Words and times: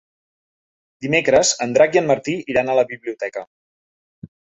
Dimecres 1.05 1.51
en 1.65 1.75
Drac 1.75 1.97
i 1.97 1.99
en 2.01 2.07
Martí 2.11 2.35
iran 2.53 2.71
a 2.71 2.77
la 2.79 2.87
biblioteca. 2.95 3.45